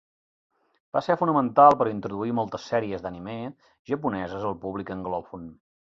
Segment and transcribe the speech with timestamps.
[0.97, 3.35] Va ser fonamental per introduir moltes sèries d'anime
[3.93, 5.47] japoneses al públic anglòfon.